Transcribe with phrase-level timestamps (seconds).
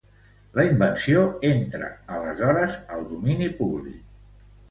[0.59, 4.01] La invenció entra aleshores al domini públic.